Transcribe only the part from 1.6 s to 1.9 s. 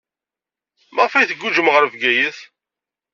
ɣer